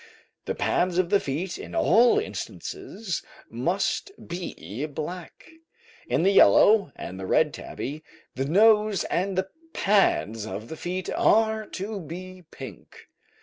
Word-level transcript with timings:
The 0.45 0.55
pads 0.55 0.97
of 0.97 1.11
the 1.11 1.19
feet 1.19 1.59
in 1.59 1.75
all 1.75 2.17
instances 2.17 3.21
must 3.51 4.09
be 4.27 4.87
black. 4.87 5.47
In 6.07 6.23
the 6.23 6.31
yellow 6.31 6.91
and 6.95 7.19
the 7.19 7.27
red 7.27 7.53
tabby 7.53 8.03
the 8.33 8.45
nose 8.45 9.03
and 9.03 9.37
the 9.37 9.49
pads 9.73 10.47
of 10.47 10.69
the 10.69 10.75
feet 10.75 11.11
are 11.13 11.67
to 11.67 11.99
be 11.99 12.45
pink. 12.49 13.09